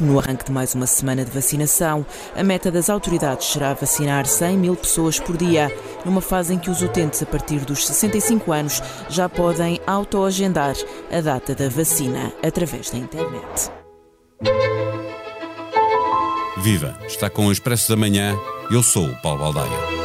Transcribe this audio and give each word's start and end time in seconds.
No 0.00 0.18
arranque 0.18 0.46
de 0.46 0.50
mais 0.50 0.74
uma 0.74 0.86
semana 0.86 1.22
de 1.22 1.30
vacinação, 1.30 2.06
a 2.34 2.42
meta 2.42 2.70
das 2.70 2.88
autoridades 2.88 3.48
será 3.48 3.74
vacinar 3.74 4.24
100 4.24 4.56
mil 4.56 4.74
pessoas 4.74 5.20
por 5.20 5.36
dia, 5.36 5.70
numa 6.02 6.22
fase 6.22 6.54
em 6.54 6.58
que 6.58 6.70
os 6.70 6.80
utentes 6.80 7.22
a 7.22 7.26
partir 7.26 7.58
dos 7.66 7.86
65 7.86 8.50
anos 8.52 8.82
já 9.10 9.28
podem 9.28 9.82
autoagendar 9.86 10.74
a 11.10 11.20
data 11.20 11.54
da 11.54 11.68
vacina 11.68 12.32
através 12.42 12.88
da 12.88 12.96
internet. 12.96 13.70
Viva! 16.56 16.98
Está 17.06 17.28
com 17.28 17.48
o 17.48 17.52
Expresso 17.52 17.90
da 17.90 17.96
Manhã. 17.96 18.34
Eu 18.70 18.82
sou 18.82 19.06
o 19.06 19.20
Paulo 19.20 19.40
Baldaia. 19.40 20.01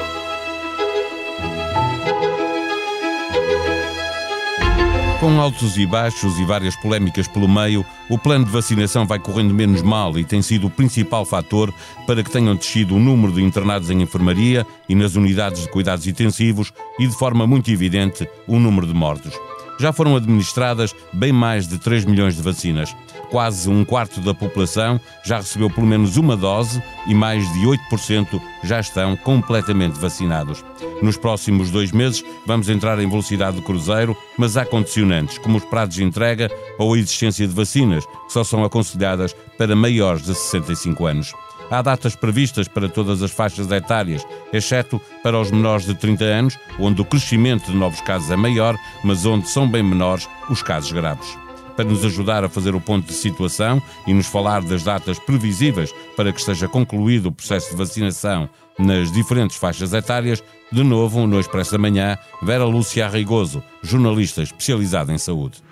Com 5.19 5.41
altos 5.41 5.77
e 5.77 5.85
baixos 5.87 6.37
e 6.37 6.45
várias 6.45 6.75
polémicas 6.75 7.27
pelo 7.27 7.47
meio, 7.47 7.83
o 8.07 8.19
plano 8.19 8.45
de 8.45 8.51
vacinação 8.51 9.03
vai 9.03 9.17
correndo 9.17 9.51
menos 9.51 9.81
mal 9.81 10.17
e 10.19 10.23
tem 10.23 10.43
sido 10.43 10.67
o 10.67 10.69
principal 10.69 11.25
fator 11.25 11.73
para 12.05 12.23
que 12.23 12.29
tenham 12.29 12.55
descido 12.55 12.95
o 12.95 12.99
número 12.99 13.33
de 13.33 13.41
internados 13.41 13.89
em 13.89 13.99
enfermaria 14.03 14.65
e 14.87 14.93
nas 14.93 15.15
unidades 15.15 15.63
de 15.63 15.69
cuidados 15.69 16.05
intensivos 16.05 16.71
e, 16.99 17.07
de 17.07 17.17
forma 17.17 17.47
muito 17.47 17.71
evidente, 17.71 18.29
o 18.45 18.59
número 18.59 18.85
de 18.85 18.93
mortos 18.93 19.33
já 19.79 19.93
foram 19.93 20.15
administradas 20.15 20.95
bem 21.13 21.31
mais 21.31 21.67
de 21.67 21.77
3 21.77 22.05
milhões 22.05 22.35
de 22.35 22.41
vacinas. 22.41 22.95
Quase 23.29 23.69
um 23.69 23.83
quarto 23.83 24.21
da 24.21 24.33
população 24.33 24.99
já 25.23 25.37
recebeu 25.37 25.69
pelo 25.69 25.85
menos 25.85 26.15
uma 26.15 26.35
dose 26.35 26.81
e 27.07 27.13
mais 27.13 27.43
de 27.53 27.59
8% 27.59 28.41
já 28.63 28.79
estão 28.79 29.17
completamente 29.17 29.99
vacinados. 29.99 30.63
Nos 31.01 31.17
próximos 31.17 31.69
dois 31.69 31.91
meses 31.91 32.23
vamos 32.45 32.69
entrar 32.69 32.99
em 32.99 33.09
velocidade 33.09 33.57
de 33.57 33.63
cruzeiro, 33.63 34.15
mas 34.37 34.55
há 34.55 34.65
condicionantes, 34.65 35.37
como 35.39 35.57
os 35.57 35.65
prazos 35.65 35.95
de 35.95 36.03
entrega 36.03 36.49
ou 36.79 36.93
a 36.93 36.97
existência 36.97 37.45
de 37.45 37.53
vacinas, 37.53 38.05
que 38.05 38.33
só 38.33 38.43
são 38.43 38.63
aconselhadas 38.63 39.35
para 39.57 39.75
maiores 39.75 40.23
de 40.23 40.33
65 40.33 41.05
anos. 41.05 41.33
Há 41.69 41.81
datas 41.81 42.15
previstas 42.15 42.67
para 42.69 42.87
todas 42.87 43.21
as 43.21 43.31
faixas 43.31 43.69
etárias, 43.69 44.25
exceto 44.53 45.01
para 45.21 45.37
os 45.37 45.51
menores 45.51 45.85
de 45.85 45.93
30 45.95 46.23
anos, 46.23 46.57
onde 46.79 47.01
o 47.01 47.05
crescimento 47.05 47.69
de 47.69 47.77
novos 47.77 47.99
casos 48.01 48.31
é 48.31 48.37
maior, 48.37 48.77
mas 49.03 49.25
onde 49.25 49.49
são 49.49 49.69
bem 49.69 49.83
menores 49.83 50.29
os 50.49 50.63
casos 50.63 50.93
graves. 50.93 51.46
Para 51.77 51.85
nos 51.85 52.03
ajudar 52.03 52.43
a 52.43 52.49
fazer 52.49 52.75
o 52.75 52.81
ponto 52.81 53.07
de 53.07 53.13
situação 53.13 53.81
e 54.05 54.13
nos 54.13 54.25
falar 54.25 54.61
das 54.63 54.83
datas 54.83 55.19
previsíveis 55.19 55.93
para 56.17 56.33
que 56.33 56.39
esteja 56.39 56.67
concluído 56.67 57.27
o 57.27 57.31
processo 57.31 57.69
de 57.69 57.77
vacinação 57.77 58.49
nas 58.77 59.11
diferentes 59.11 59.57
faixas 59.57 59.93
etárias, 59.93 60.43
de 60.71 60.83
novo 60.83 61.25
no 61.25 61.39
Expresso 61.39 61.71
da 61.71 61.77
Manhã, 61.77 62.17
Vera 62.41 62.65
Lúcia 62.65 63.05
Arrigoso, 63.05 63.63
jornalista 63.81 64.41
especializada 64.41 65.13
em 65.13 65.17
saúde. 65.17 65.63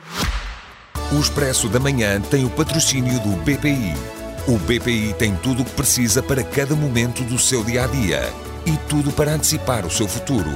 O 1.12 1.20
Expresso 1.20 1.68
da 1.68 1.80
Manhã 1.80 2.22
tem 2.22 2.46
o 2.46 2.50
patrocínio 2.50 3.20
do 3.20 3.36
BPI. 3.44 3.94
O 4.48 4.60
BPI 4.60 5.16
tem 5.18 5.36
tudo 5.36 5.64
o 5.64 5.66
que 5.66 5.72
precisa 5.72 6.22
para 6.22 6.44
cada 6.44 6.76
momento 6.76 7.24
do 7.24 7.40
seu 7.40 7.64
dia 7.64 7.84
a 7.84 7.88
dia 7.88 8.22
e 8.66 8.78
tudo 8.88 9.12
para 9.12 9.34
antecipar 9.34 9.86
o 9.86 9.92
seu 9.92 10.08
futuro. 10.08 10.52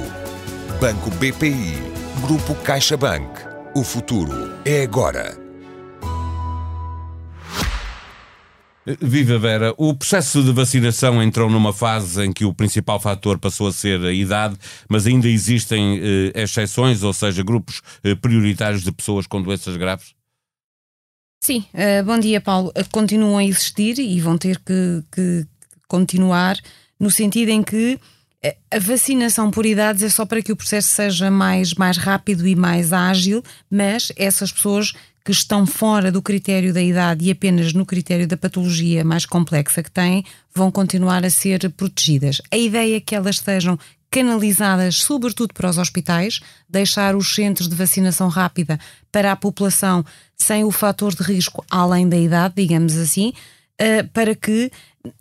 Banco 0.80 1.10
BPI, 1.10 1.78
Grupo 2.22 2.54
CaixaBank. 2.54 3.49
O 3.72 3.84
futuro 3.84 4.60
é 4.64 4.82
agora. 4.82 5.38
Viva 9.00 9.38
Vera, 9.38 9.72
o 9.76 9.94
processo 9.94 10.42
de 10.42 10.52
vacinação 10.52 11.22
entrou 11.22 11.48
numa 11.48 11.72
fase 11.72 12.24
em 12.24 12.32
que 12.32 12.44
o 12.44 12.52
principal 12.52 12.98
fator 12.98 13.38
passou 13.38 13.68
a 13.68 13.72
ser 13.72 14.00
a 14.00 14.12
idade, 14.12 14.56
mas 14.88 15.06
ainda 15.06 15.28
existem 15.28 16.00
eh, 16.02 16.42
exceções, 16.42 17.04
ou 17.04 17.12
seja, 17.12 17.44
grupos 17.44 17.80
eh, 18.02 18.16
prioritários 18.16 18.82
de 18.82 18.90
pessoas 18.90 19.28
com 19.28 19.40
doenças 19.40 19.76
graves? 19.76 20.14
Sim, 21.40 21.64
uh, 21.72 22.04
bom 22.04 22.18
dia, 22.18 22.40
Paulo. 22.40 22.70
Uh, 22.70 22.84
continuam 22.90 23.38
a 23.38 23.44
existir 23.44 24.00
e 24.00 24.20
vão 24.20 24.36
ter 24.36 24.58
que, 24.58 25.04
que, 25.12 25.46
continuar 25.86 26.56
no 26.98 27.10
sentido 27.10 27.50
em 27.50 27.62
que 27.62 27.94
uh, 27.94 28.00
a 28.42 28.78
vacinação 28.78 29.50
por 29.50 29.66
idades 29.66 30.02
é 30.02 30.08
só 30.08 30.24
para 30.24 30.40
que 30.40 30.52
o 30.52 30.56
processo 30.56 30.88
seja 30.88 31.30
mais, 31.30 31.74
mais 31.74 31.98
rápido 31.98 32.46
e 32.46 32.56
mais 32.56 32.92
ágil, 32.92 33.42
mas 33.70 34.10
essas 34.16 34.50
pessoas 34.50 34.94
que 35.24 35.32
estão 35.32 35.66
fora 35.66 36.10
do 36.10 36.22
critério 36.22 36.72
da 36.72 36.80
idade 36.80 37.26
e 37.26 37.30
apenas 37.30 37.72
no 37.74 37.84
critério 37.84 38.26
da 38.26 38.36
patologia 38.36 39.04
mais 39.04 39.26
complexa 39.26 39.82
que 39.82 39.90
têm, 39.90 40.24
vão 40.54 40.70
continuar 40.70 41.24
a 41.24 41.30
ser 41.30 41.70
protegidas. 41.70 42.40
A 42.50 42.56
ideia 42.56 42.96
é 42.96 43.00
que 43.00 43.14
elas 43.14 43.36
estejam 43.36 43.78
canalizadas 44.10 44.96
sobretudo 44.96 45.54
para 45.54 45.70
os 45.70 45.78
hospitais, 45.78 46.40
deixar 46.68 47.14
os 47.14 47.32
centros 47.34 47.68
de 47.68 47.76
vacinação 47.76 48.28
rápida 48.28 48.78
para 49.12 49.30
a 49.30 49.36
população 49.36 50.04
sem 50.36 50.64
o 50.64 50.70
fator 50.70 51.14
de 51.14 51.22
risco 51.22 51.64
além 51.70 52.08
da 52.08 52.16
idade, 52.16 52.54
digamos 52.56 52.96
assim, 52.96 53.32
uh, 53.80 54.08
para 54.12 54.34
que 54.34 54.70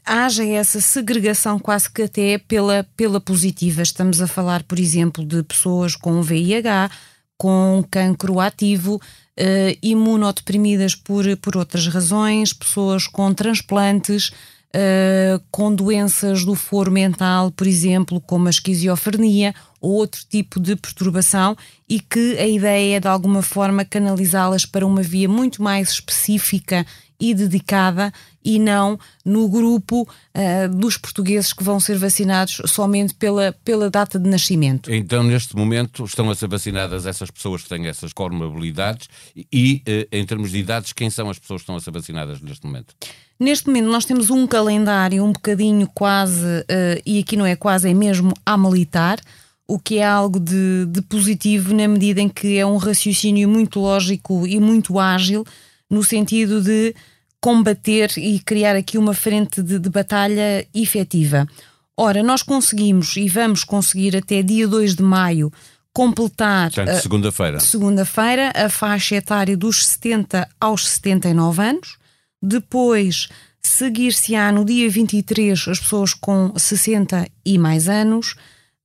haja 0.06 0.44
essa 0.45 0.81
segregação 0.81 1.59
quase 1.59 1.90
que 1.90 2.03
até 2.03 2.38
pela, 2.38 2.85
pela 2.95 3.19
positiva. 3.19 3.81
Estamos 3.81 4.22
a 4.22 4.28
falar, 4.28 4.63
por 4.63 4.79
exemplo, 4.79 5.23
de 5.25 5.41
pessoas 5.44 5.95
com 5.95 6.22
VIH, 6.22 6.90
com 7.38 7.84
cancro 7.89 8.39
ativo, 8.39 8.95
uh, 8.95 9.78
imunodeprimidas 9.81 10.95
por, 10.95 11.25
por 11.38 11.56
outras 11.56 11.88
razões, 11.88 12.51
pessoas 12.51 13.07
com 13.07 13.34
transplantes, 13.34 14.31
uh, 14.75 15.41
com 15.52 15.74
doenças 15.74 16.46
do 16.46 16.56
foro 16.56 16.91
mental, 16.91 17.52
por 17.52 17.68
exemplo, 17.68 18.22
como 18.22 18.47
a 18.47 18.50
esquizofrenia 18.50 19.53
ou 19.81 19.91
outro 19.94 20.22
tipo 20.30 20.59
de 20.59 20.75
perturbação, 20.75 21.56
e 21.88 22.00
que 22.00 22.38
a 22.38 22.47
ideia 22.47 22.97
é 22.97 23.00
de 23.00 23.07
alguma 23.07 23.41
forma 23.41 23.85
canalizá-las 23.85 24.66
para 24.66 24.85
uma 24.85 25.02
via 25.02 25.30
muito 25.30 25.63
mais 25.63 25.90
específica 25.91 26.85
e 27.19 27.34
dedicada 27.34 28.13
e 28.44 28.57
não 28.57 28.97
no 29.25 29.50
grupo 29.50 30.03
uh, 30.03 30.69
dos 30.74 30.97
portugueses 30.97 31.51
que 31.51 31.63
vão 31.63 31.80
ser 31.80 31.97
vacinados 31.97 32.62
somente 32.66 33.13
pela, 33.13 33.51
pela 33.63 33.90
data 33.90 34.18
de 34.18 34.30
nascimento. 34.30 34.91
Então, 34.91 35.22
neste 35.24 35.56
momento, 35.56 36.06
estão 36.06 36.30
a 36.30 36.36
ser 36.36 36.47
vacinadas 36.47 37.06
essas 37.06 37.30
pessoas 37.30 37.63
que 37.63 37.69
têm 37.69 37.88
essas 37.88 38.13
comorbilidades 38.13 39.09
e, 39.36 39.84
uh, 39.86 40.07
em 40.12 40.25
termos 40.25 40.51
de 40.51 40.59
idades, 40.59 40.94
quem 40.94 41.09
são 41.09 41.30
as 41.30 41.38
pessoas 41.38 41.62
que 41.62 41.63
estão 41.63 41.75
a 41.75 41.81
ser 41.81 41.91
vacinadas 41.91 42.40
neste 42.41 42.66
momento? 42.66 42.96
Neste 43.39 43.67
momento 43.67 43.88
nós 43.88 44.03
temos 44.03 44.29
um 44.29 44.45
calendário 44.45 45.23
um 45.23 45.31
bocadinho 45.31 45.88
quase, 45.94 46.44
uh, 46.44 47.01
e 47.05 47.19
aqui 47.19 47.38
não 47.38 47.45
é 47.45 47.55
quase, 47.55 47.89
é 47.89 47.94
mesmo 47.94 48.33
a 48.45 48.57
militar, 48.57 49.17
o 49.66 49.79
que 49.79 50.00
é 50.00 50.05
algo 50.05 50.39
de, 50.39 50.85
de, 50.88 51.01
positivo 51.03 51.73
na 51.73 51.88
medida 51.88 52.19
em 52.19 52.27
que 52.27 52.57
é 52.57 52.66
um 52.66 52.75
raciocínio 52.75 53.47
muito 53.47 53.79
lógico 53.79 54.45
e 54.45 54.59
muito 54.59 55.00
ágil, 55.00 55.45
no 55.89 56.03
sentido 56.03 56.61
de 56.61 56.94
combater 57.39 58.11
e 58.17 58.39
criar 58.39 58.75
aqui 58.75 58.97
uma 58.97 59.13
frente 59.13 59.61
de, 59.61 59.79
de 59.79 59.89
batalha 59.89 60.67
efetiva. 60.73 61.47
Ora, 61.95 62.21
nós 62.21 62.44
conseguimos 62.44 63.16
e 63.16 63.29
vamos 63.29 63.63
conseguir 63.63 64.17
até 64.17 64.41
dia 64.41 64.67
2 64.67 64.95
de 64.95 65.03
maio 65.03 65.51
completar. 65.94 66.71
Portanto, 66.71 67.01
segunda-feira. 67.01 67.59
Segunda-feira, 67.59 68.51
a 68.53 68.69
faixa 68.69 69.16
etária 69.16 69.56
dos 69.56 69.85
70 69.85 70.47
aos 70.59 70.88
79 70.89 71.61
anos 71.61 71.98
depois, 72.41 73.27
seguir-se-á 73.61 74.51
no 74.51 74.63
dia 74.63 74.89
23 74.89 75.67
as 75.67 75.79
pessoas 75.79 76.13
com 76.13 76.53
60 76.57 77.27
e 77.45 77.57
mais 77.57 77.88
anos. 77.88 78.35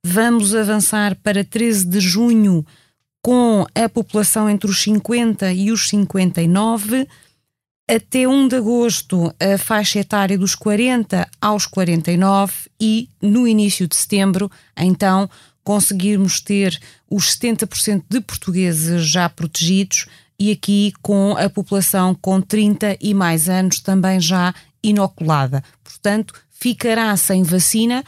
Vamos 0.05 0.55
avançar 0.55 1.17
para 1.17 1.45
13 1.45 1.87
de 1.87 2.01
junho 2.01 2.65
com 3.23 3.65
a 3.75 3.89
população 3.89 4.51
entre 4.51 4.71
os 4.71 4.83
50 4.83 5.53
e 5.53 5.73
os 5.73 5.89
59. 5.89 7.09
Até 7.89 8.27
1 8.27 8.49
de 8.49 8.57
agosto, 8.57 9.35
a 9.39 9.59
faixa 9.59 9.99
etária 9.99 10.39
dos 10.39 10.55
40 10.55 11.29
aos 11.41 11.67
49 11.67 12.53
e 12.81 13.09
no 13.21 13.47
início 13.47 13.87
de 13.87 13.95
setembro, 13.95 14.51
então, 14.77 15.29
conseguirmos 15.63 16.41
ter 16.41 16.79
os 17.11 17.37
70% 17.37 18.05
de 18.09 18.21
portugueses 18.21 19.07
já 19.07 19.29
protegidos 19.29 20.07
e 20.39 20.51
aqui 20.51 20.93
com 21.03 21.37
a 21.37 21.49
população 21.49 22.15
com 22.15 22.41
30 22.41 22.99
e 23.01 23.15
mais 23.15 23.49
anos 23.49 23.81
também 23.81 24.21
já 24.21 24.55
inoculada. 24.83 25.63
Portanto, 25.83 26.35
ficará 26.51 27.17
sem 27.17 27.43
vacina 27.43 28.05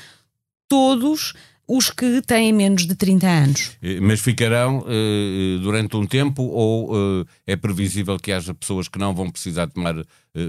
todos 0.69 1.33
os 1.69 1.91
que 1.91 2.23
têm 2.23 2.53
menos 2.53 2.87
de 2.87 2.95
30 2.95 3.27
anos. 3.27 3.73
Eh, 3.83 3.99
mas 4.01 4.21
ficarão 4.21 4.81
uh, 4.81 5.59
durante 5.61 5.97
um 5.97 6.07
tempo 6.07 6.43
ou 6.43 7.27
é 7.47 7.57
previsível 7.57 8.19
que 8.19 8.31
haja 8.31 8.55
pessoas 8.55 8.87
que 8.87 8.99
não 8.99 9.15
vão 9.15 9.31
precisar 9.31 9.67
tomar 9.67 9.95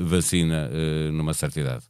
vacina 0.06 0.70
numa 1.12 1.34
certa 1.34 1.60
idade? 1.60 1.84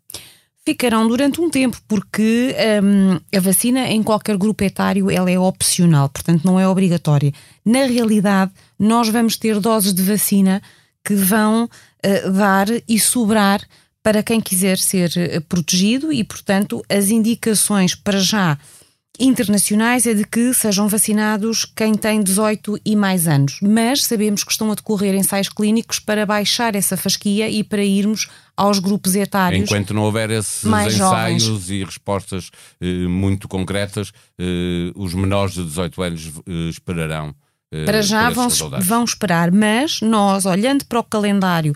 Ficarão 0.67 1.07
durante 1.07 1.39
um 1.39 1.49
tempo, 1.49 1.77
porque 1.87 2.53
um, 2.83 3.15
a 3.33 3.39
vacina 3.39 3.87
em 3.87 4.03
qualquer 4.03 4.35
grupo 4.35 4.65
etário 4.65 5.09
ela 5.09 5.31
é 5.31 5.39
opcional, 5.39 6.09
portanto 6.09 6.43
não 6.43 6.59
é 6.59 6.67
obrigatória. 6.67 7.31
Na 7.63 7.85
realidade, 7.85 8.51
nós 8.77 9.09
vamos 9.09 9.37
ter 9.37 9.59
doses 9.59 9.93
de 9.93 10.03
vacina 10.03 10.61
que 11.03 11.15
vão 11.15 11.65
uh, 11.65 12.31
dar 12.31 12.67
e 12.87 12.99
sobrar 12.99 13.61
para 14.03 14.23
quem 14.23 14.39
quiser 14.39 14.77
ser 14.77 15.09
uh, 15.09 15.41
protegido 15.41 16.11
e, 16.11 16.23
portanto, 16.23 16.83
as 16.89 17.09
indicações 17.09 17.95
para 17.95 18.19
já 18.19 18.57
internacionais 19.19 20.05
é 20.05 20.13
de 20.13 20.23
que 20.23 20.53
sejam 20.53 20.87
vacinados 20.87 21.65
quem 21.65 21.95
tem 21.95 22.21
18 22.21 22.79
e 22.85 22.95
mais 22.95 23.27
anos, 23.27 23.59
mas 23.61 24.03
sabemos 24.03 24.43
que 24.43 24.51
estão 24.51 24.71
a 24.71 24.75
decorrer 24.75 25.15
ensaios 25.15 25.49
clínicos 25.49 25.99
para 25.99 26.25
baixar 26.25 26.75
essa 26.75 26.95
fasquia 26.95 27.49
e 27.49 27.63
para 27.63 27.83
irmos 27.83 28.27
aos 28.55 28.79
grupos 28.79 29.15
etários. 29.15 29.63
Enquanto 29.63 29.93
não 29.93 30.03
houver 30.03 30.29
esses 30.31 30.63
ensaios 30.63 30.93
jovens. 31.43 31.69
e 31.69 31.83
respostas 31.83 32.51
eh, 32.79 33.07
muito 33.07 33.47
concretas, 33.47 34.11
eh, 34.37 34.91
os 34.95 35.13
menores 35.13 35.55
de 35.55 35.63
18 35.63 36.01
anos 36.01 36.31
eh, 36.47 36.69
esperarão. 36.69 37.35
Eh, 37.71 37.85
para 37.85 38.01
já 38.01 38.29
vão, 38.29 38.47
vão 38.81 39.03
esperar, 39.03 39.51
mas 39.51 40.01
nós, 40.01 40.45
olhando 40.45 40.85
para 40.85 40.99
o 40.99 41.03
calendário 41.03 41.75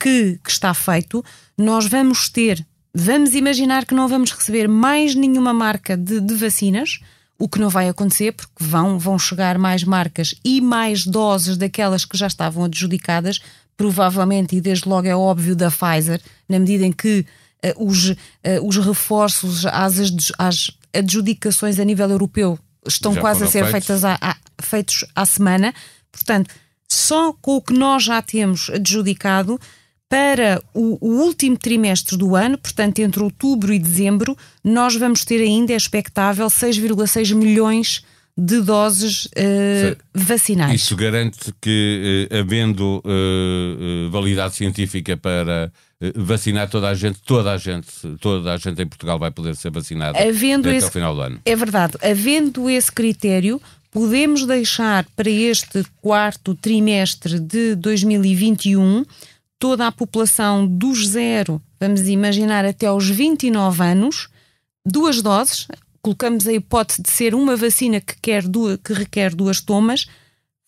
que, 0.00 0.38
que 0.42 0.50
está 0.50 0.72
feito, 0.72 1.24
nós 1.58 1.86
vamos 1.86 2.28
ter 2.28 2.66
Vamos 2.98 3.34
imaginar 3.34 3.84
que 3.84 3.94
não 3.94 4.08
vamos 4.08 4.32
receber 4.32 4.66
mais 4.66 5.14
nenhuma 5.14 5.52
marca 5.52 5.98
de, 5.98 6.18
de 6.18 6.34
vacinas, 6.34 6.98
o 7.38 7.46
que 7.46 7.60
não 7.60 7.68
vai 7.68 7.90
acontecer, 7.90 8.32
porque 8.32 8.54
vão, 8.58 8.98
vão 8.98 9.18
chegar 9.18 9.58
mais 9.58 9.84
marcas 9.84 10.34
e 10.42 10.62
mais 10.62 11.04
doses 11.04 11.58
daquelas 11.58 12.06
que 12.06 12.16
já 12.16 12.26
estavam 12.26 12.64
adjudicadas, 12.64 13.38
provavelmente, 13.76 14.56
e 14.56 14.62
desde 14.62 14.88
logo 14.88 15.06
é 15.06 15.14
óbvio, 15.14 15.54
da 15.54 15.70
Pfizer, 15.70 16.22
na 16.48 16.58
medida 16.58 16.86
em 16.86 16.92
que 16.92 17.26
uh, 17.62 17.86
os, 17.86 18.08
uh, 18.08 18.16
os 18.62 18.78
reforços 18.78 19.66
às, 19.66 19.98
às 20.38 20.70
adjudicações 20.94 21.78
a 21.78 21.84
nível 21.84 22.08
europeu 22.08 22.58
estão 22.86 23.14
já 23.14 23.20
quase 23.20 23.44
a 23.44 23.46
ser 23.46 23.64
feitos. 23.64 23.86
feitas 23.86 24.04
a, 24.04 24.18
a, 24.20 24.36
feitos 24.62 25.04
à 25.14 25.26
semana. 25.26 25.74
Portanto, 26.10 26.54
só 26.88 27.32
com 27.32 27.56
o 27.56 27.62
que 27.62 27.72
nós 27.72 28.04
já 28.04 28.22
temos 28.22 28.70
adjudicado, 28.70 29.58
para 30.08 30.62
o, 30.72 30.98
o, 31.00 31.20
último 31.20 31.56
trimestre 31.56 32.16
do 32.16 32.36
ano, 32.36 32.56
portanto 32.56 33.00
entre 33.00 33.22
outubro 33.22 33.72
e 33.72 33.78
dezembro, 33.78 34.36
nós 34.62 34.94
vamos 34.94 35.24
ter 35.24 35.40
ainda, 35.42 35.72
é 35.72 35.76
expectável, 35.76 36.46
6,6 36.46 37.34
milhões 37.34 38.04
de 38.38 38.60
doses 38.60 39.26
uh, 39.26 39.96
vacinais. 40.14 40.82
Isso 40.82 40.94
garante 40.94 41.52
que, 41.60 42.28
uh, 42.30 42.36
havendo 42.36 43.02
uh, 43.04 44.10
validade 44.10 44.54
científica 44.54 45.16
para 45.16 45.72
vacinar 46.14 46.68
toda 46.68 46.88
a 46.88 46.94
gente, 46.94 47.20
toda 47.22 47.52
a 47.52 47.56
gente, 47.56 47.88
toda 48.20 48.52
a 48.52 48.56
gente 48.56 48.80
em 48.82 48.86
Portugal 48.86 49.18
vai 49.18 49.30
poder 49.30 49.56
ser 49.56 49.70
vacinada 49.70 50.18
havendo 50.18 50.68
até 50.68 50.76
esse, 50.76 50.86
ao 50.86 50.92
final 50.92 51.14
do 51.14 51.20
ano. 51.22 51.40
É 51.44 51.56
verdade. 51.56 51.94
Havendo 52.02 52.68
esse 52.68 52.92
critério, 52.92 53.60
podemos 53.90 54.44
deixar 54.44 55.06
para 55.16 55.30
este 55.30 55.84
quarto 56.02 56.54
trimestre 56.54 57.40
de 57.40 57.74
2021 57.76 59.04
toda 59.58 59.86
a 59.86 59.92
população 59.92 60.66
dos 60.66 61.08
zero, 61.08 61.62
vamos 61.80 62.02
imaginar 62.02 62.64
até 62.64 62.86
aos 62.86 63.08
29 63.08 63.82
anos, 63.82 64.28
duas 64.84 65.22
doses, 65.22 65.66
colocamos 66.02 66.46
a 66.46 66.52
hipótese 66.52 67.00
de 67.00 67.08
ser 67.08 67.34
uma 67.34 67.56
vacina 67.56 68.00
que, 68.00 68.14
quer 68.20 68.44
que 68.84 68.92
requer 68.92 69.34
duas 69.34 69.62
tomas, 69.62 70.06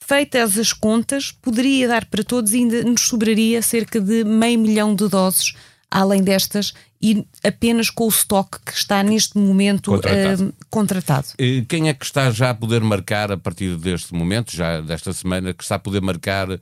feitas 0.08 0.56
as 0.56 0.72
contas, 0.72 1.30
poderia 1.30 1.86
dar 1.86 2.06
para 2.06 2.24
todos 2.24 2.54
e 2.54 2.56
ainda 2.56 2.82
nos 2.82 3.02
sobraria 3.02 3.60
cerca 3.60 4.00
de 4.00 4.24
meio 4.24 4.58
milhão 4.58 4.94
de 4.94 5.06
doses, 5.06 5.52
além 5.90 6.22
destas 6.22 6.72
e 7.00 7.24
apenas 7.44 7.90
com 7.90 8.06
o 8.06 8.08
estoque 8.08 8.58
que 8.64 8.72
está 8.72 9.02
neste 9.02 9.38
momento 9.38 9.92
contratado. 9.92 10.44
Uh, 10.44 10.54
contratado. 10.68 11.26
Quem 11.68 11.88
é 11.88 11.94
que 11.94 12.04
está 12.04 12.30
já 12.30 12.50
a 12.50 12.54
poder 12.54 12.80
marcar 12.80 13.30
a 13.30 13.36
partir 13.36 13.76
deste 13.76 14.12
momento, 14.12 14.56
já 14.56 14.80
desta 14.80 15.12
semana, 15.12 15.54
que 15.54 15.62
está 15.62 15.76
a 15.76 15.78
poder 15.78 16.00
marcar 16.00 16.50
uh, 16.50 16.58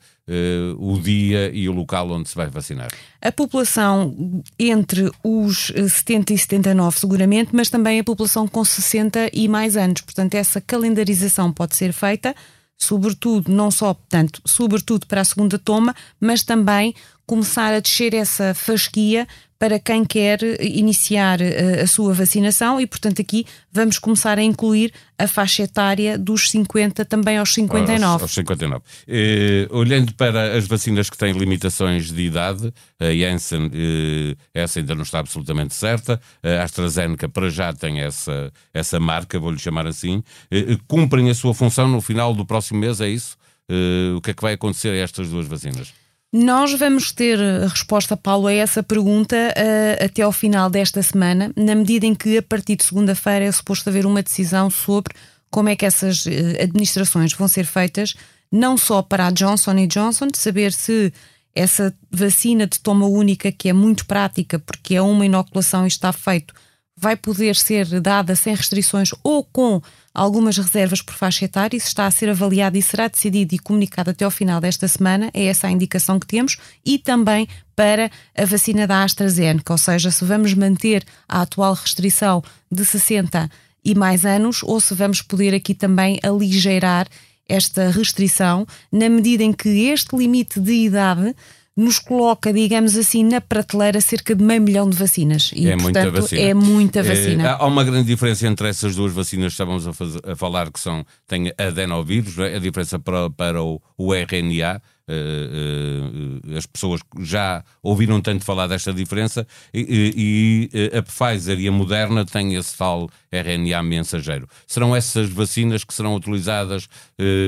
o 0.78 1.00
dia 1.00 1.50
e 1.54 1.69
o 1.69 1.72
local 1.72 2.10
onde 2.10 2.28
se 2.28 2.34
vai 2.34 2.48
vacinar? 2.48 2.88
A 3.22 3.32
população 3.32 4.43
entre 4.58 5.10
os 5.25 5.72
70 5.88 6.34
e 6.34 6.38
79 6.38 6.98
seguramente, 6.98 7.50
mas 7.54 7.70
também 7.70 7.98
a 7.98 8.04
população 8.04 8.46
com 8.46 8.62
60 8.62 9.31
e 9.32 9.48
mais 9.48 9.76
anos. 9.76 10.02
Portanto, 10.02 10.34
essa 10.34 10.60
calendarização 10.60 11.50
pode 11.50 11.76
ser 11.76 11.93
feita 11.93 12.34
sobretudo, 12.78 13.50
não 13.52 13.70
só, 13.70 13.94
portanto, 13.94 14.40
sobretudo 14.44 15.06
para 15.06 15.20
a 15.20 15.25
segunda 15.25 15.58
toma, 15.58 15.94
mas 16.20 16.43
também 16.43 16.94
começar 17.26 17.75
a 17.75 17.81
descer 17.81 18.14
essa 18.14 18.55
fasquia 18.55 19.26
para 19.58 19.79
quem 19.79 20.05
quer 20.05 20.41
iniciar 20.61 21.41
uh, 21.41 21.82
a 21.82 21.87
sua 21.87 22.12
vacinação 22.12 22.81
e, 22.81 22.87
portanto, 22.87 23.20
aqui 23.20 23.47
vamos 23.73 23.99
começar 23.99 24.38
a 24.38 24.43
incluir 24.43 24.93
a 25.19 25.26
faixa 25.26 25.62
etária 25.62 26.19
dos 26.19 26.50
50 26.50 27.05
também 27.05 27.38
aos 27.38 27.55
59. 27.55 28.05
Aos, 28.05 28.23
aos 28.23 28.32
59. 28.32 28.82
Eh, 29.08 29.67
olhando 29.70 30.12
para 30.14 30.56
as 30.56 30.67
vacinas 30.67 31.08
que 31.08 31.17
têm 31.17 31.32
limitações 31.32 32.12
de 32.12 32.23
idade, 32.23 32.73
a 33.00 33.11
Janssen, 33.11 33.70
eh, 33.73 34.37
essa 34.53 34.79
ainda 34.79 34.94
não 34.94 35.03
está 35.03 35.19
absolutamente 35.20 35.75
certa, 35.75 36.20
a 36.43 36.62
AstraZeneca 36.62 37.29
para 37.29 37.49
já 37.49 37.73
tem 37.73 38.00
essa, 38.00 38.53
essa 38.75 39.00
marca, 39.00 39.38
vou-lhe 39.38 39.58
chamar 39.58 39.87
assim, 39.87 40.23
eh, 40.50 40.76
cumprem 40.87 41.31
a 41.31 41.35
sua 41.35 41.55
função 41.55 41.88
no 41.88 42.00
final 42.00 42.35
do 42.35 42.44
próximo 42.44 42.81
mês, 42.81 43.00
é 43.00 43.08
isso? 43.08 43.37
Eh, 43.69 44.14
o 44.17 44.20
que 44.20 44.31
é 44.31 44.35
que 44.35 44.43
vai 44.43 44.55
acontecer 44.55 44.91
a 44.91 44.97
estas 44.97 45.29
duas 45.29 45.47
vacinas? 45.47 45.93
Nós 46.38 46.70
vamos 46.74 47.12
ter 47.12 47.38
resposta, 47.66 48.14
Paulo, 48.14 48.46
a 48.46 48.52
essa 48.52 48.82
pergunta 48.82 49.34
uh, 49.34 50.04
até 50.04 50.20
ao 50.20 50.30
final 50.30 50.68
desta 50.68 51.02
semana, 51.02 51.50
na 51.56 51.74
medida 51.74 52.04
em 52.04 52.14
que, 52.14 52.36
a 52.36 52.42
partir 52.42 52.76
de 52.76 52.84
segunda-feira, 52.84 53.46
é 53.46 53.50
suposto 53.50 53.88
haver 53.88 54.04
uma 54.04 54.22
decisão 54.22 54.68
sobre 54.68 55.14
como 55.50 55.70
é 55.70 55.76
que 55.76 55.86
essas 55.86 56.26
uh, 56.26 56.30
administrações 56.62 57.32
vão 57.32 57.48
ser 57.48 57.64
feitas, 57.64 58.14
não 58.52 58.76
só 58.76 59.00
para 59.00 59.28
a 59.28 59.30
Johnson 59.30 59.86
Johnson, 59.86 60.26
de 60.26 60.36
saber 60.36 60.74
se 60.74 61.10
essa 61.54 61.96
vacina 62.10 62.66
de 62.66 62.80
toma 62.80 63.06
única, 63.06 63.50
que 63.50 63.70
é 63.70 63.72
muito 63.72 64.04
prática, 64.04 64.58
porque 64.58 64.94
é 64.94 65.00
uma 65.00 65.24
inoculação 65.24 65.86
e 65.86 65.88
está 65.88 66.12
feito, 66.12 66.52
vai 66.96 67.14
poder 67.14 67.54
ser 67.54 68.00
dada 68.00 68.34
sem 68.34 68.54
restrições 68.54 69.10
ou 69.22 69.44
com 69.44 69.82
algumas 70.14 70.56
reservas 70.56 71.02
por 71.02 71.14
faixa 71.14 71.44
etária. 71.44 71.76
Isso 71.76 71.88
está 71.88 72.06
a 72.06 72.10
ser 72.10 72.31
avaliado 72.31 72.78
e 72.78 72.82
será 72.82 73.06
decidido 73.06 73.54
e 73.54 73.58
comunicado 73.58 74.10
até 74.10 74.25
ao 74.25 74.31
final 74.31 74.60
desta 74.60 74.88
semana. 74.88 75.31
É 75.34 75.44
essa 75.44 75.66
a 75.66 75.70
indicação 75.70 76.19
que 76.19 76.26
temos. 76.26 76.56
E 76.84 76.98
também 76.98 77.46
para 77.75 78.10
a 78.34 78.44
vacina 78.46 78.87
da 78.87 79.04
AstraZeneca, 79.04 79.75
ou 79.75 79.78
seja, 79.78 80.10
se 80.10 80.25
vamos 80.25 80.54
manter 80.54 81.04
a 81.28 81.43
atual 81.43 81.75
restrição 81.75 82.43
de 82.72 82.84
60 82.84 83.50
e 83.84 83.94
mais 83.94 84.25
anos 84.25 84.62
ou 84.62 84.81
se 84.81 84.94
vamos 84.94 85.20
poder 85.20 85.54
aqui 85.54 85.75
também 85.75 86.19
aligeirar 86.22 87.06
esta 87.48 87.90
restrição, 87.90 88.66
na 88.90 89.08
medida 89.08 89.44
em 89.44 89.52
que 89.52 89.69
este 89.87 90.16
limite 90.16 90.58
de 90.58 90.72
idade 90.72 91.34
nos 91.76 91.99
coloca, 91.99 92.52
digamos 92.52 92.96
assim, 92.96 93.23
na 93.23 93.38
prateleira 93.38 94.00
cerca 94.00 94.34
de 94.34 94.43
meio 94.43 94.62
milhão 94.62 94.88
de 94.88 94.96
vacinas. 94.96 95.50
E, 95.55 95.69
é 95.69 95.76
portanto, 95.76 96.05
muita 96.05 96.11
vacina. 96.11 96.40
É 96.40 96.55
muita 96.55 97.02
vacina. 97.02 97.44
É, 97.44 97.49
há 97.50 97.67
uma 97.67 97.84
grande 97.84 98.06
diferença 98.06 98.46
entre 98.46 98.69
essas 98.69 98.96
duas 98.96 99.12
vacinas 99.12 99.49
que 99.49 99.52
estávamos 99.52 99.87
a, 99.87 99.93
fazer, 99.93 100.20
a 100.26 100.34
falar, 100.34 100.70
que 100.73 100.81
são, 100.81 101.05
têm 101.28 101.52
adenovírus, 101.58 102.38
é? 102.38 102.56
a 102.56 102.58
diferença 102.58 102.99
para, 102.99 103.28
para 103.28 103.62
o, 103.62 103.81
o 103.99 104.14
RNA, 104.14 104.81
Uh, 105.08 106.50
uh, 106.52 106.56
as 106.56 106.67
pessoas 106.67 107.00
já 107.20 107.62
ouviram 107.81 108.20
tanto 108.20 108.44
falar 108.44 108.67
desta 108.67 108.93
diferença 108.93 109.46
e, 109.72 110.69
e, 110.75 110.99
a 110.99 111.00
Pfizer 111.00 111.60
e 111.60 111.69
a 111.69 111.70
Moderna 111.70 112.24
têm 112.24 112.56
esse 112.56 112.77
tal 112.77 113.08
RNA 113.31 113.84
mensageiro. 113.84 114.48
Serão 114.67 114.96
essas 114.96 115.31
vacinas 115.31 115.84
que 115.84 115.94
serão 115.94 116.17
utilizadas 116.17 116.89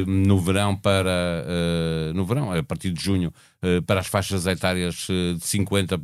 no 0.07 0.39
verão 0.39 0.77
para 0.77 1.45
no 2.15 2.25
verão, 2.25 2.53
a 2.53 2.63
partir 2.63 2.93
de 2.93 3.03
junho, 3.03 3.33
para 3.87 4.01
as 4.01 4.07
faixas 4.07 4.47
etárias 4.47 5.07
de 5.09 5.39
50 5.41 6.01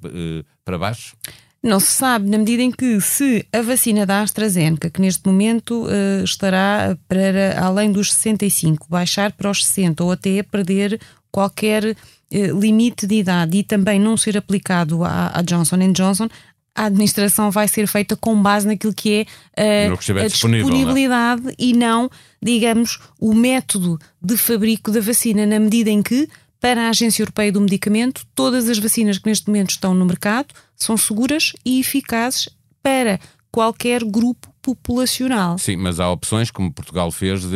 para 0.64 0.78
baixo? 0.78 1.16
Não 1.62 1.80
se 1.80 1.92
sabe, 1.92 2.28
na 2.28 2.36
medida 2.36 2.62
em 2.62 2.70
que, 2.70 3.00
se 3.00 3.46
a 3.50 3.62
vacina 3.62 4.04
da 4.04 4.20
AstraZeneca, 4.20 4.90
que 4.90 5.00
neste 5.00 5.26
momento 5.26 5.86
uh, 5.86 6.22
estará 6.22 6.94
para 7.08 7.58
além 7.58 7.90
dos 7.90 8.12
65, 8.12 8.86
baixar 8.90 9.32
para 9.32 9.50
os 9.50 9.64
60 9.64 10.04
ou 10.04 10.12
até 10.12 10.42
perder 10.42 11.00
qualquer 11.32 11.96
eh, 12.30 12.46
limite 12.48 13.06
de 13.06 13.16
idade 13.16 13.58
e 13.58 13.62
também 13.62 13.98
não 13.98 14.16
ser 14.16 14.36
aplicado 14.36 15.04
à, 15.04 15.30
à 15.38 15.42
Johnson 15.42 15.78
Johnson, 15.92 16.28
a 16.74 16.84
administração 16.84 17.50
vai 17.50 17.66
ser 17.66 17.86
feita 17.86 18.16
com 18.16 18.40
base 18.40 18.66
naquilo 18.66 18.92
que 18.92 19.26
é 19.56 19.90
uh, 19.92 19.96
que 19.96 20.12
a 20.12 20.24
é? 20.24 20.26
disponibilidade 20.26 21.44
não? 21.44 21.52
e 21.58 21.72
não, 21.72 22.10
digamos, 22.42 22.98
o 23.20 23.32
método 23.32 23.98
de 24.20 24.36
fabrico 24.36 24.90
da 24.90 25.00
vacina, 25.00 25.46
na 25.46 25.58
medida 25.58 25.90
em 25.90 26.02
que, 26.02 26.28
para 26.64 26.86
a 26.86 26.88
Agência 26.88 27.20
Europeia 27.20 27.52
do 27.52 27.60
Medicamento, 27.60 28.26
todas 28.34 28.70
as 28.70 28.78
vacinas 28.78 29.18
que 29.18 29.28
neste 29.28 29.48
momento 29.48 29.72
estão 29.72 29.92
no 29.92 30.06
mercado 30.06 30.46
são 30.74 30.96
seguras 30.96 31.52
e 31.62 31.78
eficazes 31.78 32.48
para 32.82 33.20
qualquer 33.52 34.02
grupo 34.02 34.48
populacional. 34.62 35.58
Sim, 35.58 35.76
mas 35.76 36.00
há 36.00 36.10
opções, 36.10 36.50
como 36.50 36.72
Portugal 36.72 37.12
fez, 37.12 37.42
de 37.42 37.54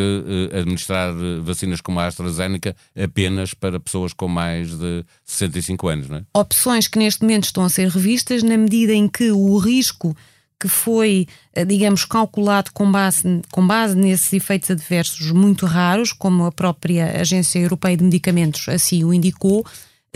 uh, 0.52 0.58
administrar 0.58 1.14
eh, 1.14 1.40
vacinas 1.40 1.80
como 1.80 1.98
a 2.00 2.04
AstraZeneca 2.04 2.76
apenas 2.94 3.54
para 3.54 3.80
pessoas 3.80 4.12
com 4.12 4.28
mais 4.28 4.78
de 4.78 5.02
65 5.24 5.88
anos, 5.88 6.08
não 6.10 6.18
é? 6.18 6.24
Opções 6.34 6.86
que 6.86 6.98
neste 6.98 7.22
momento 7.22 7.44
estão 7.44 7.64
a 7.64 7.70
ser 7.70 7.88
revistas 7.88 8.42
na 8.42 8.58
medida 8.58 8.92
em 8.92 9.08
que 9.08 9.30
o 9.30 9.56
risco 9.56 10.14
que 10.60 10.68
foi, 10.68 11.26
eh, 11.54 11.64
digamos, 11.64 12.04
calculado 12.04 12.70
com 12.72 12.90
base, 12.90 13.22
com 13.50 13.66
base 13.66 13.94
nesses 13.94 14.32
efeitos 14.32 14.70
adversos 14.70 15.30
muito 15.30 15.66
raros, 15.66 16.12
como 16.12 16.44
a 16.46 16.52
própria 16.52 17.20
Agência 17.20 17.58
Europeia 17.58 17.96
de 17.96 18.04
Medicamentos 18.04 18.68
assim 18.68 19.04
o 19.04 19.14
indicou, 19.14 19.64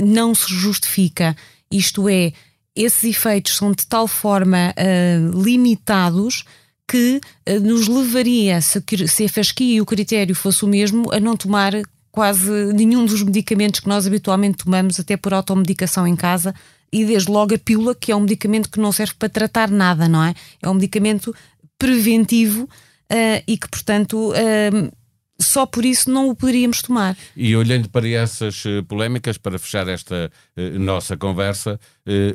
não 0.01 0.35
se 0.35 0.53
justifica. 0.53 1.37
Isto 1.71 2.09
é, 2.09 2.33
esses 2.75 3.05
efeitos 3.05 3.57
são 3.57 3.73
de 3.73 3.87
tal 3.87 4.09
forma 4.09 4.75
uh, 4.77 5.43
limitados 5.43 6.45
que 6.89 7.21
uh, 7.49 7.61
nos 7.61 7.87
levaria, 7.87 8.61
se, 8.61 8.83
se 9.09 9.25
a 9.25 9.29
fasquia 9.29 9.77
e 9.77 9.81
o 9.81 9.87
critério 9.87 10.35
fosse 10.35 10.65
o 10.65 10.69
mesmo, 10.69 11.13
a 11.13 11.21
não 11.21 11.37
tomar 11.37 11.73
quase 12.11 12.51
nenhum 12.75 13.07
dos 13.07 13.23
medicamentos 13.23 13.81
que 13.81 13.89
nós 13.89 14.07
habitualmente 14.07 14.65
tomamos, 14.65 14.99
até 14.99 15.17
por 15.17 15.33
automedicação 15.33 16.07
em 16.07 16.17
casa, 16.17 16.55
e 16.93 17.05
desde 17.05 17.31
logo 17.31 17.55
a 17.55 17.59
pílula, 17.59 17.95
que 17.95 18.13
é 18.13 18.17
um 18.17 18.21
medicamento 18.21 18.71
que 18.71 18.79
não 18.79 18.93
serve 18.93 19.15
para 19.19 19.29
tratar 19.29 19.71
nada, 19.71 20.09
não 20.09 20.23
é? 20.23 20.35
É 20.61 20.69
um 20.69 20.75
medicamento 20.75 21.35
preventivo 21.79 22.65
uh, 22.65 23.43
e 23.47 23.57
que, 23.57 23.69
portanto, 23.69 24.31
uh, 24.31 24.93
só 25.41 25.65
por 25.67 25.85
isso 25.85 26.11
não 26.11 26.29
o 26.29 26.37
poderíamos 26.37 26.83
tomar. 26.83 27.17
E 27.35 27.57
olhando 27.57 27.89
para 27.89 28.09
essas 28.09 28.65
uh, 28.67 28.85
polémicas, 28.87 29.39
para 29.39 29.59
fechar 29.59 29.89
esta 29.89 30.31
nossa 30.79 31.17
conversa, 31.17 31.81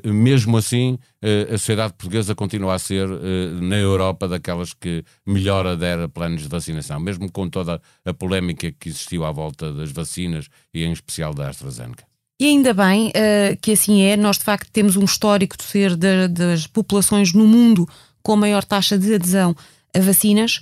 mesmo 0.04 0.58
assim, 0.58 0.98
a 1.22 1.58
sociedade 1.58 1.94
portuguesa 1.94 2.36
continua 2.36 2.74
a 2.74 2.80
ser, 2.80 3.08
na 3.62 3.78
Europa, 3.78 4.28
daquelas 4.28 4.74
que 4.74 5.06
melhor 5.26 5.66
adere 5.68 6.04
a 6.04 6.10
planos 6.10 6.42
de 6.42 6.50
vacinação, 6.50 7.00
mesmo 7.00 7.32
com 7.32 7.48
toda 7.48 7.82
a 8.04 8.14
polémica 8.14 8.72
que 8.72 8.90
existiu 8.90 9.24
à 9.24 9.32
volta 9.32 9.72
das 9.72 9.92
vacinas 9.92 10.48
e, 10.74 10.84
em 10.84 10.92
especial, 10.92 11.34
da 11.34 11.48
AstraZeneca. 11.48 12.07
E 12.39 12.46
ainda 12.46 12.74
bem 12.74 13.12
que 13.62 13.72
assim 13.72 14.03
é, 14.03 14.15
nós 14.15 14.38
de 14.38 14.44
facto 14.44 14.70
temos 14.72 14.96
um 14.96 15.06
histórico 15.06 15.58
de 15.58 15.63
ser 15.63 15.96
de, 15.96 16.27
das 16.27 16.67
populações 16.67 17.34
no 17.34 17.48
mundo 17.48 17.88
com 18.22 18.34
a 18.34 18.38
maior 18.38 18.63
taxa 18.63 18.98
de 18.98 19.15
adesão 19.15 19.56
a 19.94 20.00
vacinas. 20.00 20.60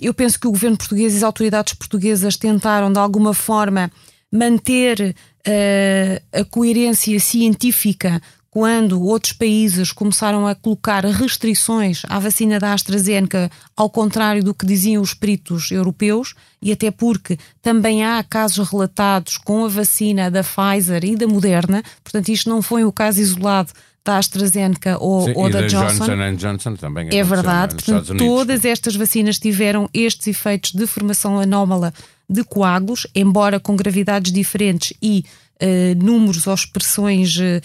Eu 0.00 0.14
penso 0.14 0.38
que 0.38 0.46
o 0.46 0.52
governo 0.52 0.76
português 0.76 1.14
e 1.14 1.16
as 1.16 1.22
autoridades 1.24 1.74
portuguesas 1.74 2.36
tentaram, 2.36 2.92
de 2.92 2.98
alguma 2.98 3.34
forma, 3.34 3.90
manter 4.30 5.16
ah, 5.46 6.40
a 6.40 6.44
coerência 6.44 7.18
científica 7.18 8.20
quando 8.58 9.00
outros 9.00 9.32
países 9.32 9.92
começaram 9.92 10.44
a 10.44 10.52
colocar 10.52 11.04
restrições 11.04 12.02
à 12.08 12.18
vacina 12.18 12.58
da 12.58 12.72
AstraZeneca, 12.72 13.48
ao 13.76 13.88
contrário 13.88 14.42
do 14.42 14.52
que 14.52 14.66
diziam 14.66 15.00
os 15.00 15.14
peritos 15.14 15.70
europeus, 15.70 16.34
e 16.60 16.72
até 16.72 16.90
porque 16.90 17.38
também 17.62 18.04
há 18.04 18.20
casos 18.24 18.68
relatados 18.68 19.36
com 19.36 19.64
a 19.64 19.68
vacina 19.68 20.28
da 20.28 20.42
Pfizer 20.42 21.04
e 21.04 21.14
da 21.14 21.28
Moderna, 21.28 21.84
portanto, 22.02 22.30
isto 22.30 22.50
não 22.50 22.60
foi 22.60 22.82
o 22.82 22.90
caso 22.90 23.20
isolado 23.20 23.70
da 24.04 24.18
AstraZeneca 24.18 24.98
ou, 24.98 25.22
Sim, 25.22 25.34
ou 25.36 25.48
da, 25.48 25.60
da 25.60 25.66
Johnson. 25.68 26.06
Johnson 26.06 26.34
Johnson 26.34 26.74
também 26.74 27.08
é 27.12 27.22
verdade. 27.22 27.76
Portanto, 27.76 28.16
todas 28.16 28.64
estas 28.64 28.96
vacinas 28.96 29.38
tiveram 29.38 29.88
estes 29.94 30.26
efeitos 30.26 30.72
de 30.72 30.84
formação 30.84 31.38
anómala 31.38 31.94
de 32.28 32.42
coágulos, 32.42 33.06
embora 33.14 33.60
com 33.60 33.76
gravidades 33.76 34.32
diferentes 34.32 34.92
e 35.00 35.24
uh, 35.62 36.04
números 36.04 36.46
ou 36.46 36.54
expressões 36.54 37.36
uh, 37.36 37.60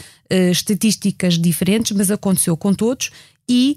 estatísticas 0.52 1.38
diferentes, 1.38 1.96
mas 1.96 2.10
aconteceu 2.10 2.58
com 2.58 2.74
todos. 2.74 3.12
E 3.48 3.76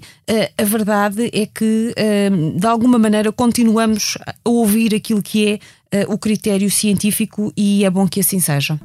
a 0.57 0.63
verdade 0.63 1.29
é 1.33 1.45
que, 1.45 1.93
de 2.57 2.65
alguma 2.65 2.97
maneira, 2.97 3.33
continuamos 3.33 4.17
a 4.25 4.33
ouvir 4.45 4.95
aquilo 4.95 5.21
que 5.21 5.59
é 5.91 6.05
o 6.07 6.17
critério 6.17 6.71
científico 6.71 7.51
e 7.55 7.83
é 7.83 7.89
bom 7.89 8.07
que 8.07 8.21
assim 8.21 8.39
seja. 8.39 8.79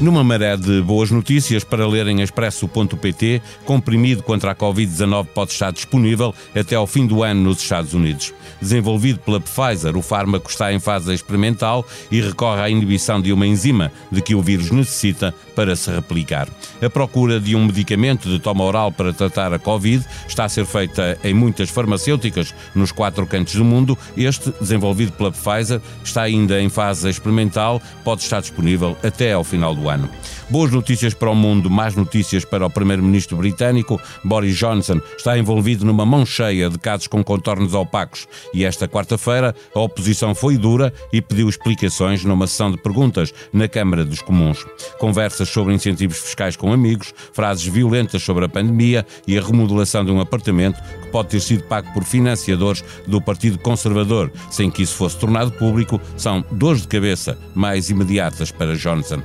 Numa 0.00 0.22
maré 0.22 0.56
de 0.56 0.80
boas 0.80 1.10
notícias 1.10 1.64
para 1.64 1.84
ler 1.84 2.06
em 2.06 2.20
expresso.pt, 2.20 3.42
comprimido 3.64 4.22
contra 4.22 4.52
a 4.52 4.54
Covid-19 4.54 5.26
pode 5.34 5.50
estar 5.50 5.72
disponível 5.72 6.32
até 6.54 6.76
ao 6.76 6.86
fim 6.86 7.04
do 7.04 7.24
ano 7.24 7.42
nos 7.42 7.60
Estados 7.60 7.94
Unidos. 7.94 8.32
Desenvolvido 8.62 9.18
pela 9.18 9.40
Pfizer, 9.40 9.96
o 9.96 10.02
fármaco 10.02 10.48
está 10.48 10.72
em 10.72 10.78
fase 10.78 11.12
experimental 11.12 11.84
e 12.12 12.20
recorre 12.20 12.60
à 12.60 12.70
inibição 12.70 13.20
de 13.20 13.32
uma 13.32 13.44
enzima 13.44 13.90
de 14.10 14.22
que 14.22 14.36
o 14.36 14.40
vírus 14.40 14.70
necessita 14.70 15.34
para 15.58 15.74
se 15.74 15.90
replicar. 15.90 16.48
A 16.80 16.88
procura 16.88 17.40
de 17.40 17.56
um 17.56 17.64
medicamento 17.66 18.28
de 18.28 18.38
toma 18.38 18.62
oral 18.62 18.92
para 18.92 19.12
tratar 19.12 19.52
a 19.52 19.58
Covid 19.58 20.06
está 20.28 20.44
a 20.44 20.48
ser 20.48 20.64
feita 20.64 21.18
em 21.24 21.34
muitas 21.34 21.68
farmacêuticas 21.68 22.54
nos 22.76 22.92
quatro 22.92 23.26
cantos 23.26 23.56
do 23.56 23.64
mundo. 23.64 23.98
Este, 24.16 24.54
desenvolvido 24.60 25.10
pela 25.10 25.32
Pfizer, 25.32 25.80
está 26.04 26.22
ainda 26.22 26.62
em 26.62 26.68
fase 26.68 27.08
experimental, 27.08 27.82
pode 28.04 28.22
estar 28.22 28.40
disponível 28.40 28.96
até 29.02 29.32
ao 29.32 29.42
final 29.42 29.74
do 29.74 29.88
ano. 29.88 30.08
Boas 30.48 30.70
notícias 30.70 31.12
para 31.12 31.28
o 31.28 31.34
mundo, 31.34 31.68
más 31.68 31.94
notícias 31.94 32.42
para 32.42 32.64
o 32.64 32.70
primeiro-ministro 32.70 33.36
britânico. 33.36 34.00
Boris 34.24 34.56
Johnson 34.56 34.98
está 35.16 35.36
envolvido 35.36 35.84
numa 35.84 36.06
mão 36.06 36.24
cheia 36.24 36.70
de 36.70 36.78
casos 36.78 37.06
com 37.06 37.22
contornos 37.22 37.74
opacos 37.74 38.26
e 38.54 38.64
esta 38.64 38.88
quarta-feira 38.88 39.54
a 39.74 39.80
oposição 39.80 40.34
foi 40.34 40.56
dura 40.56 40.90
e 41.12 41.20
pediu 41.20 41.48
explicações 41.48 42.24
numa 42.24 42.46
sessão 42.46 42.70
de 42.70 42.78
perguntas 42.78 43.34
na 43.52 43.68
Câmara 43.68 44.06
dos 44.06 44.22
Comuns. 44.22 44.64
Conversas 44.98 45.47
sobre 45.48 45.74
incentivos 45.74 46.18
fiscais 46.18 46.56
com 46.56 46.72
amigos, 46.72 47.12
frases 47.32 47.64
violentas 47.64 48.22
sobre 48.22 48.44
a 48.44 48.48
pandemia 48.48 49.06
e 49.26 49.36
a 49.38 49.42
remodelação 49.42 50.04
de 50.04 50.10
um 50.10 50.20
apartamento 50.20 50.80
que 51.02 51.08
pode 51.08 51.28
ter 51.28 51.40
sido 51.40 51.64
pago 51.64 51.92
por 51.92 52.04
financiadores 52.04 52.84
do 53.06 53.20
Partido 53.20 53.58
Conservador, 53.58 54.32
sem 54.50 54.70
que 54.70 54.82
isso 54.82 54.94
fosse 54.94 55.18
tornado 55.18 55.52
público, 55.52 56.00
são 56.16 56.44
dores 56.50 56.82
de 56.82 56.88
cabeça 56.88 57.38
mais 57.54 57.90
imediatas 57.90 58.50
para 58.50 58.76
Johnson. 58.76 59.22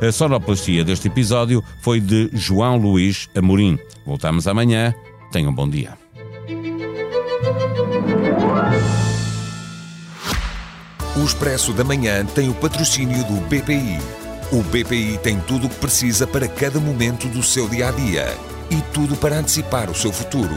A 0.00 0.12
sonoplastia 0.12 0.84
deste 0.84 1.08
episódio 1.08 1.62
foi 1.82 2.00
de 2.00 2.30
João 2.32 2.76
Luís 2.76 3.28
Amorim. 3.34 3.78
Voltamos 4.04 4.46
amanhã. 4.46 4.94
Tenham 5.32 5.50
um 5.50 5.54
bom 5.54 5.68
dia. 5.68 5.96
O 11.16 11.24
Expresso 11.24 11.72
da 11.72 11.82
Manhã 11.82 12.26
tem 12.26 12.50
o 12.50 12.54
patrocínio 12.54 13.24
do 13.24 13.40
BPI. 13.48 14.25
O 14.52 14.62
BPI 14.62 15.18
tem 15.18 15.40
tudo 15.40 15.66
o 15.66 15.70
que 15.70 15.74
precisa 15.76 16.24
para 16.24 16.46
cada 16.46 16.78
momento 16.78 17.26
do 17.26 17.42
seu 17.42 17.68
dia 17.68 17.88
a 17.88 17.90
dia 17.90 18.26
e 18.70 18.80
tudo 18.92 19.16
para 19.16 19.38
antecipar 19.38 19.90
o 19.90 19.94
seu 19.94 20.12
futuro. 20.12 20.54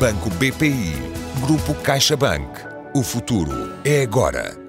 Banco 0.00 0.28
BPI. 0.30 0.94
Grupo 1.40 1.72
CaixaBank. 1.74 2.48
O 2.92 3.04
futuro 3.04 3.74
é 3.84 4.02
agora. 4.02 4.65